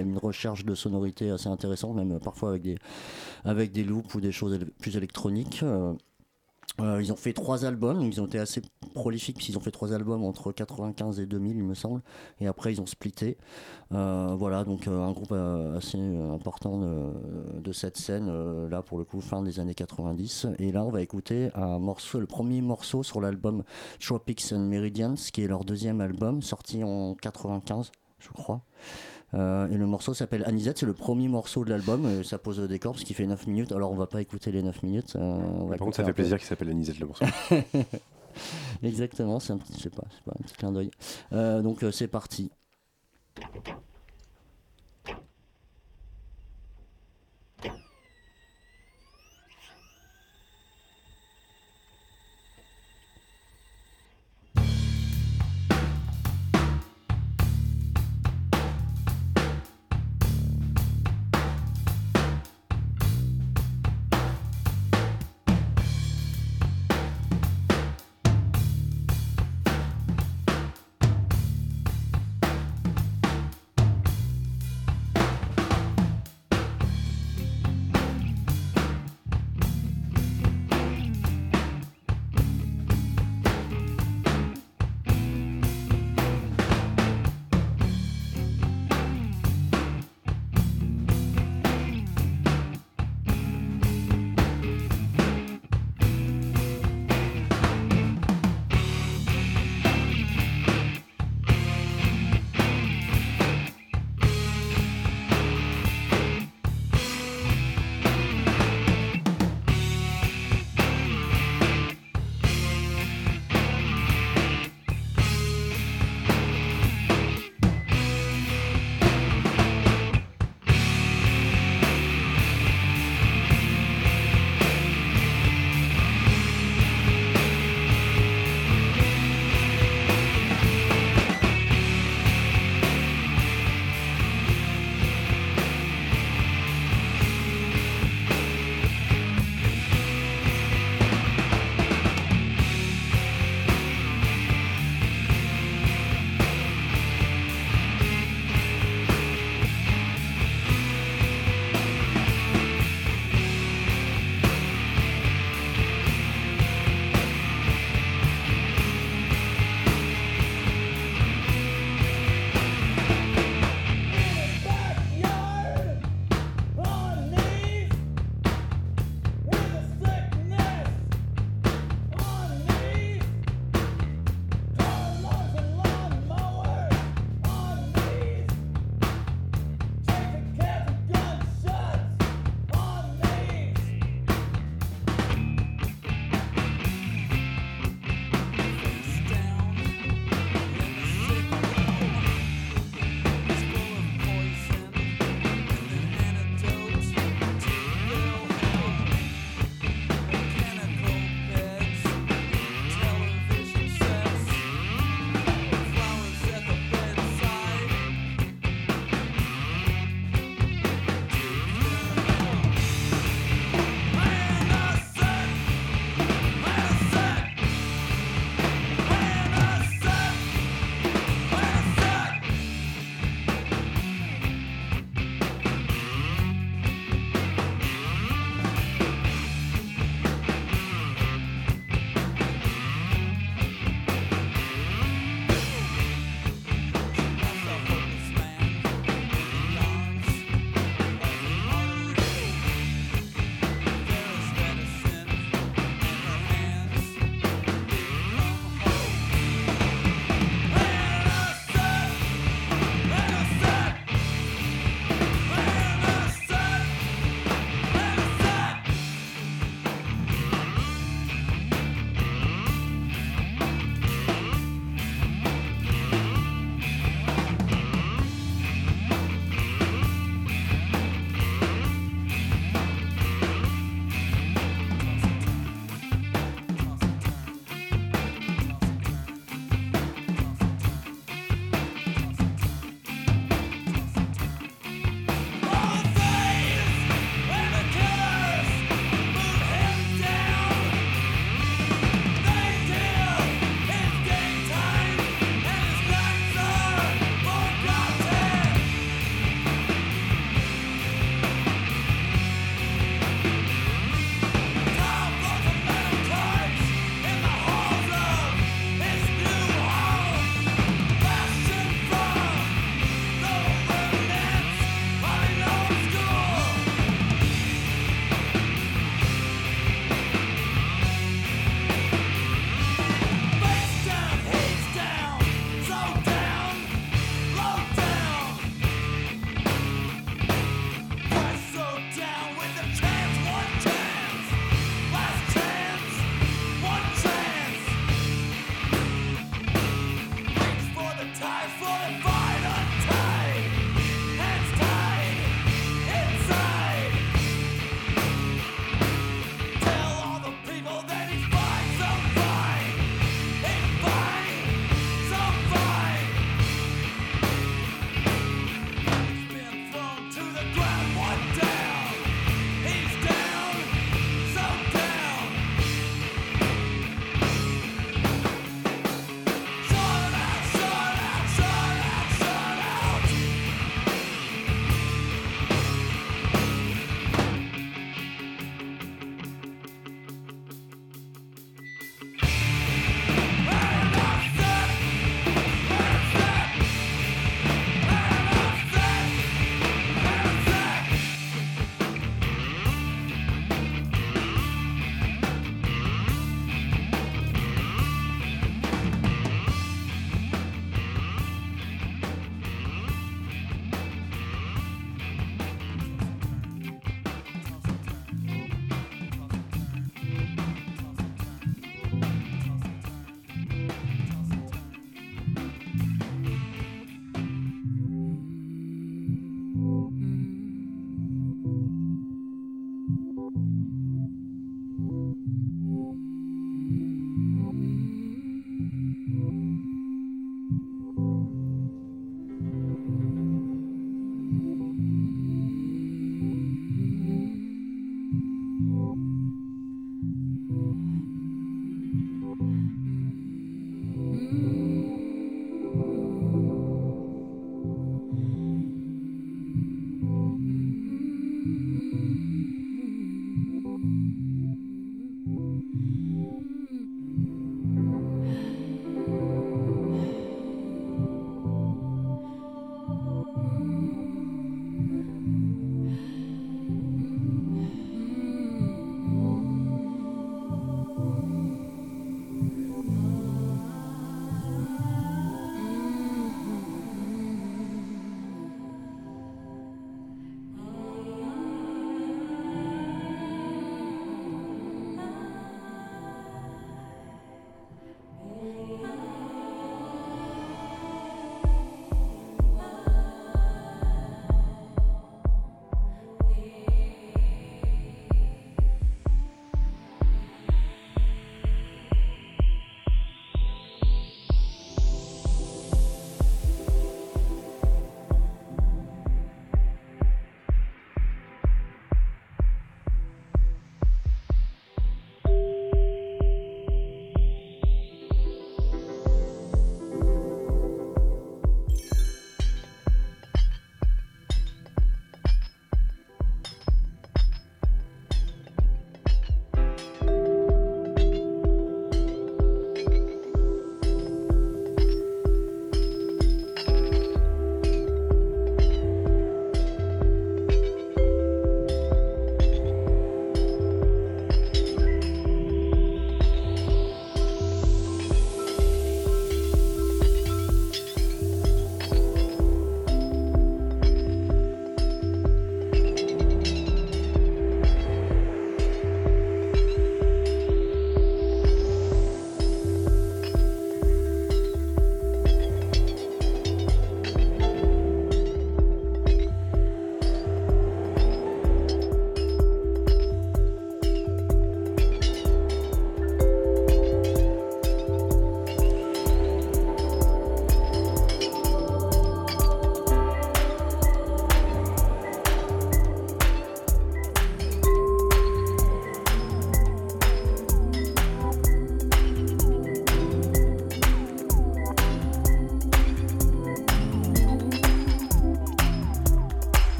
[0.00, 2.78] une recherche de sonorité assez intéressante, même parfois avec des,
[3.44, 5.64] avec des loops ou des choses plus électroniques.
[6.80, 8.60] Euh, ils ont fait trois albums, ils ont été assez
[8.94, 12.02] prolifiques puisqu'ils ont fait trois albums entre 95 et 2000 il me semble,
[12.40, 13.38] et après ils ont splitté.
[13.92, 15.32] Euh, voilà, donc euh, un groupe
[15.76, 20.48] assez important de, cette scène, là pour le coup fin des années 90.
[20.58, 23.64] Et là on va écouter un morceau, le premier morceau sur l'album
[24.00, 28.62] Tropics and Meridians, qui est leur deuxième album, sorti en 95 je crois.
[29.34, 32.68] Euh, et le morceau s'appelle Anisette, c'est le premier morceau de l'album, ça pose le
[32.68, 35.16] décor parce qu'il fait 9 minutes, alors on va pas écouter les 9 minutes.
[35.16, 37.24] euh, on va Par contre, ça fait plaisir qu'il s'appelle Anisette le morceau.
[38.82, 40.90] Exactement, c'est un petit, je sais pas, c'est pas un petit clin d'œil.
[41.32, 42.50] Euh, donc c'est parti.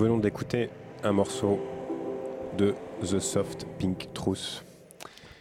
[0.00, 0.70] Venons d'écouter
[1.04, 1.58] un morceau
[2.56, 4.64] de The Soft Pink Truth.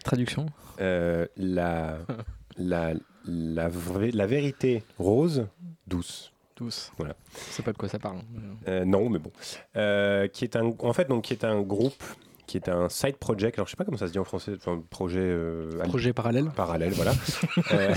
[0.03, 0.47] Traduction
[0.80, 1.97] Euh, la,
[2.57, 2.93] la,
[3.26, 5.47] la, vraie- la vérité rose,
[5.88, 6.32] douce.
[6.55, 6.91] Douce.
[6.97, 7.16] Voilà.
[7.34, 8.20] Je sais pas de quoi ça parle.
[8.68, 9.32] Euh, non, mais bon.
[9.78, 12.03] Euh, qui est un, en fait, donc, qui est un groupe
[12.50, 13.58] qui est un side project.
[13.58, 16.50] Alors je sais pas comment ça se dit en français, enfin projet euh, Projet parallèle.
[16.56, 17.14] parallèle, voilà,
[17.74, 17.93] Euh,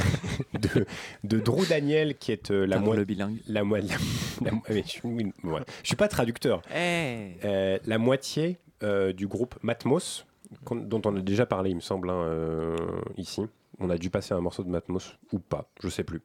[0.61, 0.86] de,
[1.24, 2.98] de Drew Daniel qui est euh, la moitié.
[3.00, 3.36] le bilingue.
[3.48, 3.82] La, mo- la,
[4.44, 5.32] la mo- mais je, oui.
[5.82, 6.61] Je suis pas traducteur.
[6.74, 10.26] Eh Euh, la moitié euh, du groupe Matmos,
[10.70, 12.76] dont on a déjà parlé, il me semble, hein, euh,
[13.16, 13.40] ici.
[13.80, 16.20] On a dû passer un morceau de Matmos ou pas, je sais plus.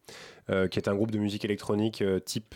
[0.50, 2.54] Euh, qui est un groupe de musique électronique euh, type,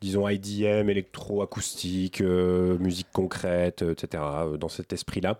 [0.00, 5.38] disons, IDM, électro-acoustique, euh, musique concrète, euh, etc., euh, dans cet esprit-là.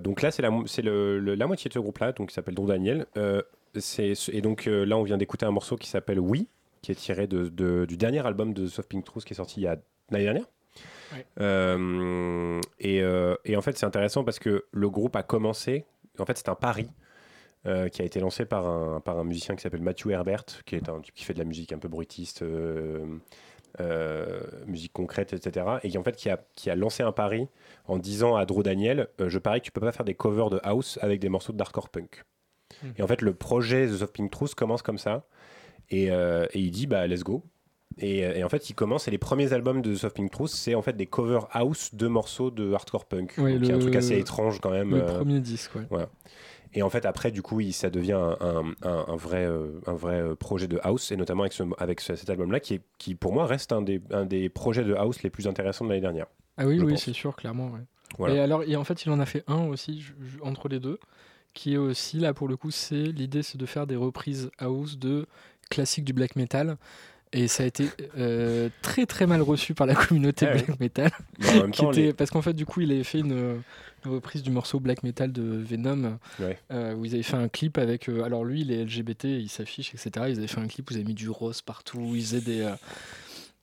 [0.00, 2.66] Donc là, c'est la, le- le- la moitié de ce groupe-là, donc qui s'appelle Don
[2.66, 3.06] Daniel.
[3.16, 6.48] Et donc là, on vient d'écouter un morceau qui s'appelle Oui,
[6.82, 9.60] qui est tiré de- de- du dernier album de Soft Pink Truth qui est sorti
[9.60, 9.76] il y a
[10.10, 10.44] l'année dernière.
[11.14, 11.24] Ouais.
[11.40, 15.84] Euh, et, euh, et en fait, c'est intéressant parce que le groupe a commencé.
[16.18, 16.88] En fait, c'est un pari
[17.66, 20.76] euh, qui a été lancé par un, par un musicien qui s'appelle Matthew Herbert, qui
[20.76, 23.04] est un type qui fait de la musique un peu bruitiste, euh,
[23.80, 25.66] euh, musique concrète, etc.
[25.82, 27.48] Et qui en fait qui a, qui a lancé un pari
[27.86, 30.60] en disant à Drew Daniel, je parie que tu peux pas faire des covers de
[30.62, 32.24] house avec des morceaux de darkcore punk.
[32.82, 32.92] Mhm.
[32.98, 35.26] Et en fait, le projet The Soft Pink Truth commence comme ça.
[35.90, 37.42] Et, et il dit, bah, let's go.
[38.00, 40.50] Et, et en fait, il commence, et les premiers albums de The Soft Pink Truth,
[40.50, 43.34] c'est en fait des covers house de morceaux de hardcore punk.
[43.38, 44.90] Ouais, Donc, il y a un le- truc assez étrange quand même.
[44.90, 45.86] Le euh, premier disque, ouais.
[45.90, 46.08] voilà.
[46.74, 49.80] Et en fait, après, du coup, il, ça devient un, un- un- un vrai, euh,
[49.86, 52.74] un vrai euh, projet de house, et notamment avec, ce, avec ce- cet album-là, qui,
[52.74, 55.84] est- qui pour moi reste un des, un des projets de house les plus intéressants
[55.84, 56.26] de l'année dernière.
[56.56, 57.68] Ah oui, oui, c'est sûr, clairement.
[57.70, 57.80] ouais.
[58.18, 58.34] Voilà.
[58.34, 60.80] Et alors, et en fait, il en a fait un aussi je- je- entre les
[60.80, 60.98] deux,
[61.54, 64.98] qui est aussi là pour le coup, c'est l'idée, c'est de faire des reprises house
[64.98, 65.26] de
[65.70, 66.76] classiques du black metal.
[67.32, 71.10] Et ça a été euh, très très mal reçu par la communauté Ah black metal.
[71.38, 73.18] Mais en même qui temps, était- les- Parce qu'en fait, du coup, il avait fait
[73.20, 73.62] une,
[74.04, 76.58] une reprise du morceau black metal de Venom, Ouais.
[76.72, 78.08] euh, où ils avaient fait un clip avec.
[78.08, 80.26] euh, alors lui, il est LGBT, il s'affiche, etc.
[80.30, 82.62] Ils avaient fait un clip où ils avaient mis du rose partout, ils faisaient des.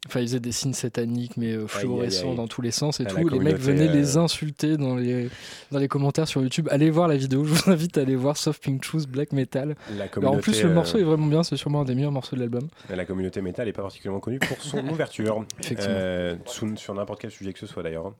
[0.07, 2.35] Enfin, ils faisaient des signes sataniques, mais euh, fluorescents aïe.
[2.35, 3.27] dans tous les sens et tout.
[3.27, 5.29] les mecs venaient euh, les insulter dans les,
[5.71, 6.67] dans les commentaires sur YouTube.
[6.71, 9.75] Allez voir la vidéo, je vous invite à aller voir Soft Pink Truth Black Metal.
[9.97, 12.11] La Alors, en plus, le euh, morceau est vraiment bien, c'est sûrement un des meilleurs
[12.11, 12.67] morceaux de l'album.
[12.89, 15.43] La communauté métal n'est pas particulièrement connue pour son ouverture.
[15.59, 15.95] Effectivement.
[15.97, 18.13] Euh, sous- sur n'importe quel sujet que ce soit d'ailleurs.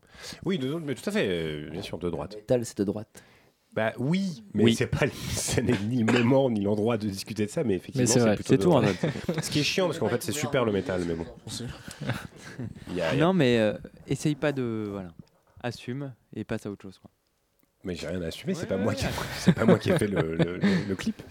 [0.43, 2.35] Oui, de, mais tout à fait, euh, bien sûr, de droite.
[2.35, 3.23] Metal, c'est de droite.
[3.75, 4.75] Bah oui, mais Oui.
[4.75, 8.07] c'est pas ce n'est ni le moment ni l'endroit de discuter de ça, mais effectivement
[8.25, 8.95] Mais c'est plutôt tout, en droite.
[9.43, 11.25] Ce qui est chiant parce qu'en fait c'est super le métal, mais bon.
[12.89, 13.73] Il y a- il y a- Non, mais euh,
[14.07, 14.87] essaye pas de.
[14.89, 15.09] Voilà.
[15.61, 16.99] Assume et passe à autre chose.
[16.99, 17.09] Quoi.
[17.85, 18.95] Mais j'ai rien à assumer, c'est Ouais, pas moi ouais.
[18.97, 19.05] qui
[19.37, 21.21] c'est pas moi qui ai fait le, le- le- le clip.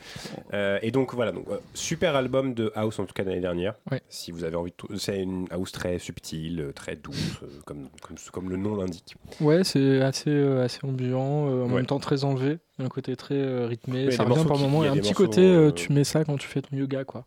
[0.53, 3.75] Euh, et donc voilà, donc euh, super album de house en tout cas l'année dernière.
[3.91, 4.01] Ouais.
[4.09, 7.89] Si vous avez envie de, c'est une house très subtile, euh, très douce, euh, comme,
[8.03, 9.17] comme comme le nom l'indique.
[9.41, 11.75] Ouais, c'est assez, euh, assez ambiant, euh, en Ouais.
[11.77, 12.59] même temps très enlevé.
[12.79, 14.07] Un côté très euh, rythmé.
[14.07, 14.85] Ouais, ça revient par qui- moment.
[14.85, 16.47] il y Et a un petit morceaux, côté, euh, euh, tu mets ça quand tu
[16.47, 17.27] fais ton yoga, quoi.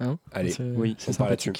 [0.00, 0.18] Hein?
[0.30, 1.52] Allez, C'est- oui, c'est on parle là-dessus.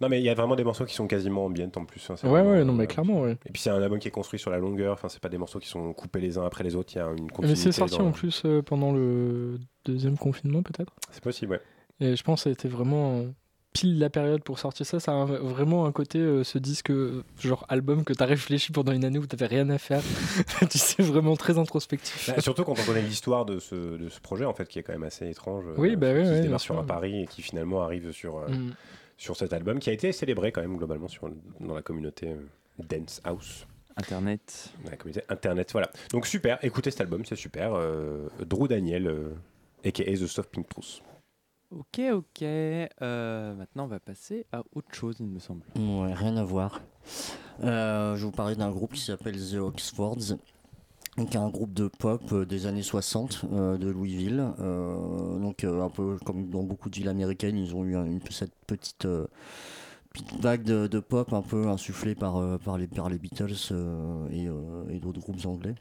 [0.00, 2.10] Non mais il y a vraiment des morceaux qui sont quasiment ambiant en plus.
[2.10, 3.36] hein, Ouais, ouais, non, euh, mais clairement, ouais.
[3.46, 4.94] Et puis c'est un album qui est construit sur la longueur.
[4.94, 6.92] Enfin, c'est pas des morceaux qui sont coupés les uns après les autres.
[6.94, 7.46] Il y a une continuité.
[7.48, 10.92] Mais c'est sorti dans- en plus euh, pendant le deuxième confinement, peut-être.
[11.10, 11.60] C'est possible, ouais.
[12.00, 13.24] Et je pense que ça a été vraiment
[13.72, 14.98] pile la période pour sortir ça.
[15.00, 18.72] Ça a un- vraiment un côté, euh, ce disque, euh, genre album que t'as réfléchi
[18.72, 20.00] pendant une année où t'avais rien à faire.
[20.70, 22.30] tu sais, vraiment très introspectif.
[22.34, 24.82] Bah, surtout quand on connaît l'histoire de ce, de ce projet, en fait, qui est
[24.82, 25.64] quand même assez étrange.
[25.76, 28.38] Oui, bah qui ouais, se ouais, démarre sur un pari et qui finalement arrive sur,
[28.48, 28.72] Mm.
[29.16, 31.28] Sur cet album, qui a été célébré quand même globalement sur,
[31.60, 32.36] dans la communauté euh,
[32.78, 34.72] Dance House, Internet.
[34.84, 35.72] dans la communauté Internet.
[35.72, 35.90] Voilà.
[36.10, 37.74] Donc super, écoutez cet album, c'est super.
[37.74, 39.30] Euh, Drew Daniel, euh,
[39.84, 41.02] aka The Soft Pink Truth.
[41.70, 42.42] Ok, ok.
[42.42, 45.62] Euh, maintenant, on va passer à autre chose, il me semble.
[45.76, 46.80] Ouais, rien à voir.
[47.62, 50.38] Euh, je vais vous parler d'un groupe qui s'appelle The Oxfords.
[51.16, 54.44] Donc un groupe de pop euh, des années 60 euh, de Louisville.
[54.58, 57.96] Euh, donc euh, un peu comme dans beaucoup de villes américaines, ils ont eu
[58.30, 59.06] cette petite,
[60.12, 63.72] petite vague de, pop un peu insufflée par, par, les, par les Beatles
[64.32, 65.74] et d'autres groupes anglais.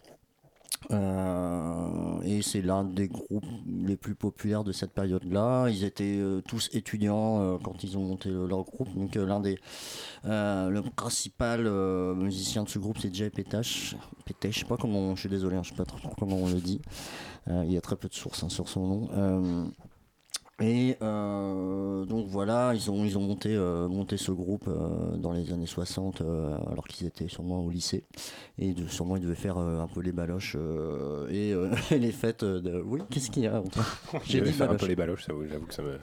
[0.91, 5.69] Euh, et c'est l'un des groupes les plus populaires de cette période-là.
[5.69, 8.93] Ils étaient euh, tous étudiants euh, quand ils ont monté le- leur groupe.
[8.95, 9.59] Donc l'un des
[10.25, 11.69] le principal
[12.15, 13.95] musicien de ce groupe, c'est Jay Petache.
[14.25, 16.47] Petache, je sais pas comment, je suis désolé, hein, je sais pas trop comment on
[16.47, 16.81] le dit.
[17.47, 19.71] Il y a très peu de sources hein, sur son nom.
[20.61, 25.31] Et euh, donc voilà, ils ont, ils ont monté, euh, monté ce groupe euh, dans
[25.33, 28.03] les années 60, euh, alors qu'ils étaient sûrement au lycée.
[28.59, 30.55] Et de, sûrement ils devaient faire un peu les baloches
[31.31, 31.55] et
[31.91, 32.81] les fêtes de...
[32.85, 33.63] Oui, qu'est-ce qu'il y a
[34.25, 35.97] J'ai dit faire un peu les baloches, j'avoue que ça me.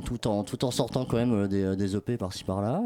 [0.00, 2.82] Tout, en, tout en sortant quand même des, des EP par-ci par-là.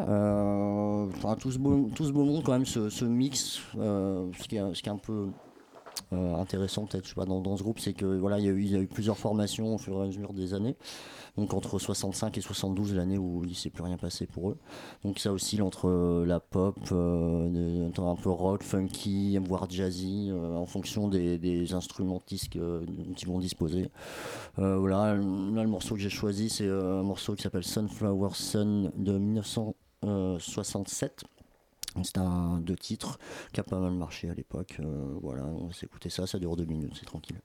[1.13, 4.49] Enfin, tout, ce beau, tout ce beau monde quand même se, se mixe, euh, ce,
[4.49, 5.29] qui est, ce qui est un peu
[6.13, 8.81] intéressant peut-être je sais pas, dans, dans ce groupe, c'est que voilà, il y, a
[8.81, 10.77] eu, plusieurs formations au fur et à mesure des années.
[11.37, 14.59] Donc entre 65 et 72, l'année où il ne s'est plus rien passé pour eux.
[15.05, 20.57] Donc ça oscille entre euh, la pop, euh, un peu rock, funky, voire jazzy, euh,
[20.57, 23.91] en fonction des, des instrumentistes dont ils vont disposer.
[24.59, 28.31] Euh, voilà, là le morceau que j'ai choisi, c'est euh, un morceau qui s'appelle Sunflower
[28.35, 31.25] Sun de 1967.
[31.97, 33.19] C'est un deux titres
[33.53, 34.77] qui a pas mal marché à l'époque.
[34.81, 37.37] Euh, voilà, on va s'écouter ça, ça dure deux minutes, c'est tranquille.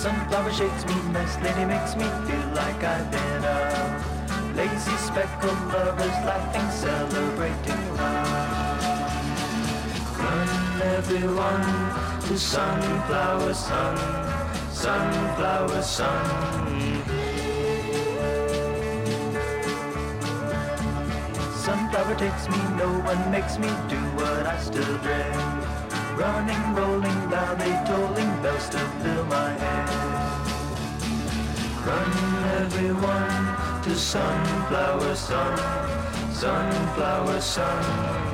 [0.00, 6.24] Sunflower shakes me, nice lady makes me feel like I've been a lazy speckled lovers
[6.24, 8.67] laughing, celebrating love.
[10.80, 13.96] Everyone to sunflower sun,
[14.70, 17.02] sunflower sun.
[21.56, 25.34] Sunflower takes me, no one makes me do what I still dread.
[26.16, 29.88] Running, rolling, loudly tolling bells to fill my head.
[31.84, 32.12] Run
[32.62, 35.58] everyone to sunflower sun,
[36.32, 38.27] sunflower sun.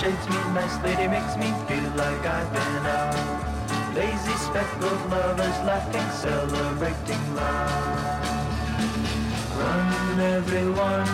[0.00, 3.94] Shades me, nice lady makes me feel like I've been out.
[3.94, 8.26] Lazy speckled lovers laughing, celebrating love.
[9.58, 11.06] Run everyone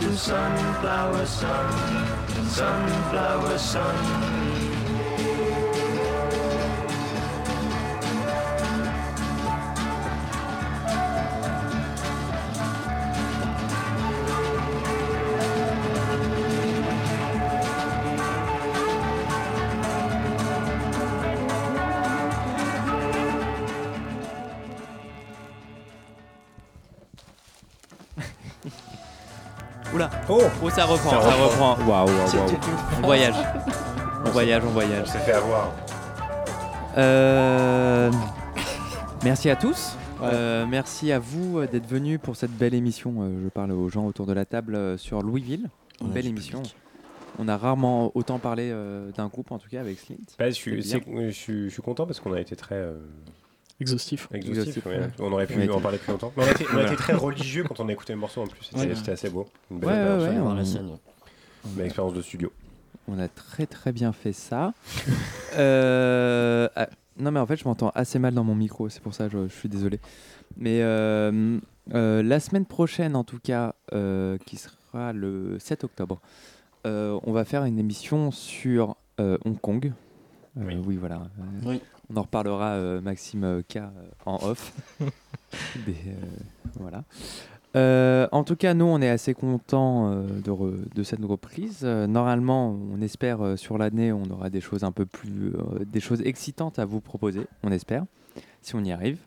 [0.00, 1.70] to sunflower sun,
[2.48, 4.43] sunflower sun.
[30.74, 31.76] Ça reprend, Ça ça reprend.
[31.86, 32.16] Waouh, waouh.
[32.98, 33.34] On voyage.
[34.26, 35.04] On voyage, on voyage.
[35.08, 35.70] On s'est fait avoir.
[36.96, 38.10] Euh,
[39.22, 39.96] merci à tous.
[40.22, 43.14] Euh, merci à vous euh, d'être venus pour cette belle émission.
[43.20, 45.68] Euh, je parle aux gens autour de la table euh, sur Louisville.
[46.00, 46.62] Une Ouais, belle émission.
[47.38, 50.16] On a rarement autant parlé euh, d'un groupe, en tout cas avec Slint.
[50.38, 50.54] Bah, je,
[51.32, 52.94] suis, je content parce qu'on a été très euh,
[53.80, 54.28] Exhaustif.
[54.32, 54.58] exhaustif.
[54.68, 54.98] Exhaustif, ouais.
[55.00, 55.08] ouais.
[55.18, 56.32] On aurait pu On a été- en parler plus longtemps.
[56.36, 56.88] Mais on a été, on a Voilà.
[56.92, 58.62] été très religieux quand on a écouté le morceau en plus.
[58.64, 59.10] C'était Ouais.
[59.10, 59.46] assez beau.
[59.70, 60.74] Une belle Ouais, ouais, expérience,
[61.66, 62.52] une belle expérience de studio.
[63.08, 64.72] On a très très bien fait ça.
[65.56, 69.14] Euh, ah, non mais en fait je m'entends assez mal dans mon micro, c'est pour
[69.14, 70.00] ça je, je suis désolé.
[70.56, 71.58] Mais euh,
[71.94, 76.20] euh, la semaine prochaine en tout cas, euh, qui sera le 7 octobre,
[76.88, 79.92] euh, on va faire une émission sur euh, Hong Kong.
[80.56, 80.76] Euh, Oui.
[80.86, 80.96] oui.
[80.96, 81.16] voilà.
[81.38, 81.80] Euh, Oui.
[82.12, 83.78] On en reparlera euh, Maxime K
[84.26, 84.72] en off.
[85.86, 85.94] Des,
[86.78, 87.04] voilà.
[87.76, 91.80] Euh, en tout cas, nous, on est assez contents euh, de, re- de cette reprise.
[91.82, 95.52] Euh, normalement, on espère sur l'année, on aura des choses un peu plus,
[95.86, 97.46] des choses excitantes à vous proposer.
[97.64, 98.04] On espère,
[98.62, 99.18] si on y arrive.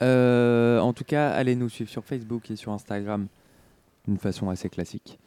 [0.00, 3.26] En tout cas, allez nous suivre sur Facebook et sur Instagram
[4.06, 5.18] d'une façon assez classique.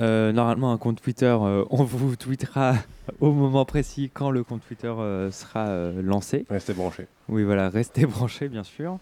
[0.00, 2.74] Euh, normalement, un compte Twitter, euh, on vous tweetera
[3.20, 6.44] au moment précis quand le compte Twitter euh, sera lancé.
[6.50, 7.06] Restez branchés.
[7.28, 8.98] Oui, voilà, restez branchés, bien sûr.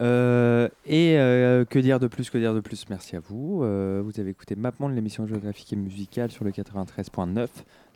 [0.00, 2.88] Et que dire de plus, que dire de plus?
[2.90, 3.58] Merci à vous.
[3.58, 7.48] Vous avez écouté MapMonde, l'émission géographique et musicale sur le 93.9.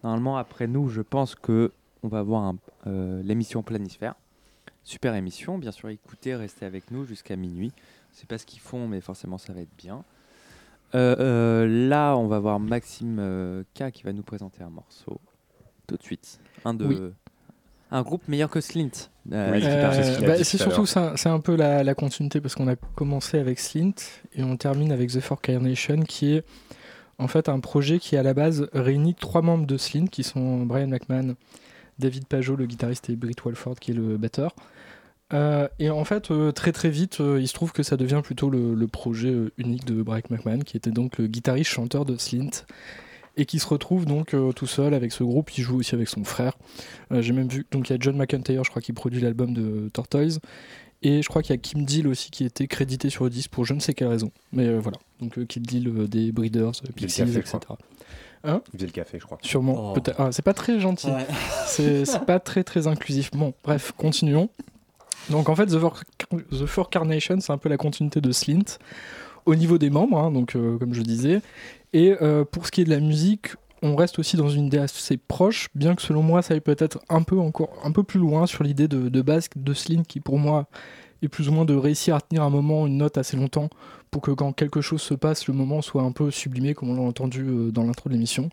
[0.03, 2.55] Normalement, après nous, je pense que on va avoir
[2.87, 4.15] l'émission Planisphère.
[4.85, 7.73] Super émission, bien sûr, écoutez, restez avec nous jusqu'à minuit.
[8.15, 10.03] Je sais pas ce qu'ils font, mais forcément, ça va être bien.
[10.95, 15.21] Euh, euh, là, on va voir Maxime euh, K qui va nous présenter un morceau
[15.87, 16.41] tout de suite.
[16.65, 16.99] Un de Oui.
[17.91, 18.91] un groupe meilleur que Slint.
[19.33, 22.69] Euh, Oui, Euh, c'est bah, surtout ça, c'est un peu la, la continuité parce qu'on
[22.69, 23.95] a commencé avec Slint
[24.35, 26.45] et on termine avec The Four Carnation qui est
[27.19, 30.65] en fait un projet qui à la base réunit trois membres de Slint qui sont
[30.65, 31.35] Brian McMahon,
[31.99, 34.55] David Pajot le guitariste et Britt Walford qui est le batteur.
[35.35, 38.23] Euh, et en fait, euh, très très vite, euh, il se trouve que ça devient
[38.25, 42.05] plutôt le, le projet euh, unique de Brian McMahon, qui était donc le guitariste chanteur
[42.07, 42.65] de Slint,
[43.37, 45.57] et qui se retrouve donc euh, tout seul avec ce groupe.
[45.59, 46.55] Il joue aussi avec son frère.
[47.13, 49.53] Euh, J'ai même vu, donc il y a John McIntyre, je crois, qui produit l'album
[49.53, 50.41] de Tortoise,
[51.03, 53.51] et je crois qu'il y a Kim Deal aussi qui était crédité sur le disque
[53.51, 54.33] pour je ne sais quelle raison.
[54.53, 57.59] Mais euh, voilà, donc euh, Kim Deal euh, des Breeders, euh, Pixies, Café, etc.
[58.45, 58.63] Hein?
[58.73, 59.39] Il faisait le café, je crois.
[59.43, 59.93] Sûrement, Oh.
[59.95, 60.19] peut-être.
[60.21, 61.09] Ah, c'est pas très gentil.
[61.09, 61.27] Ouais.
[61.67, 63.31] C'est c'est pas très très inclusif.
[63.33, 64.49] Bon, bref, continuons.
[65.31, 66.01] Donc en fait, The Four,
[66.51, 68.79] The Four Carnation, c'est un peu la continuité de Slint
[69.47, 71.41] au niveau des membres, hein, donc euh, comme je disais.
[71.93, 73.49] Et euh, pour ce qui est de la musique,
[73.83, 76.99] on reste aussi dans une idée assez proche, bien que selon moi, ça aille peut-être
[77.09, 80.21] un peu encore un peu plus loin sur l'idée de, de base de Slint, qui
[80.21, 80.67] pour moi
[81.23, 83.69] est plus ou moins de réussir à tenir un moment, une note assez longtemps,
[84.11, 86.97] pour que quand quelque chose se passe, le moment soit un peu sublimé, comme on
[86.97, 88.51] l'a entendu euh, dans l'intro de l'émission.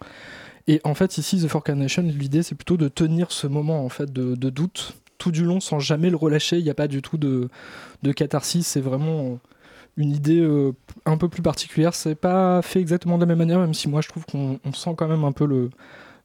[0.68, 3.90] Et en fait, ici, The Four Carnation, l'idée, c'est plutôt de tenir ce moment en
[3.90, 6.58] fait de doute tout du long sans jamais le relâcher.
[6.58, 7.50] Il n'y a pas du tout de,
[8.04, 8.66] de catharsis.
[8.68, 9.40] C'est vraiment
[9.98, 10.74] une idée euh,
[11.06, 11.94] un peu plus particulière.
[11.94, 14.74] C'est pas fait exactement de la même manière, même si moi, je trouve qu'on on
[14.74, 15.70] sent quand même un peu le,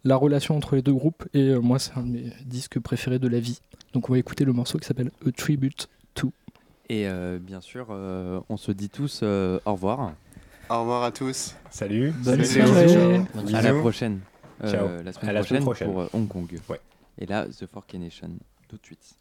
[0.04, 1.24] la relation entre les deux groupes.
[1.34, 3.60] Et euh, moi, c'est un de mes disques préférés de la vie.
[3.92, 6.32] Donc, on va écouter le morceau qui s'appelle A Tribute to.
[6.88, 10.12] Et euh, bien sûr, euh, on se dit tous euh, au revoir.
[10.68, 11.54] Au revoir à tous.
[11.70, 12.12] Salut.
[12.24, 12.66] Bonne Salut.
[12.66, 13.20] soirée.
[13.54, 14.20] À la prochaine.
[14.62, 14.88] Euh, Ciao.
[15.04, 15.88] la semaine À la prochaine, semaine prochaine.
[15.92, 16.48] pour euh, Hong Kong.
[16.68, 16.80] Ouais.
[17.18, 18.30] Et là, The Fork Nation,
[18.70, 19.16] tout de suite.